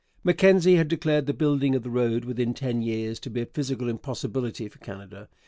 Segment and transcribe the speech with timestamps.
[0.23, 3.87] Mackenzie had declared the building of the road within ten years to be a physical
[3.87, 5.29] impossibility for Canada.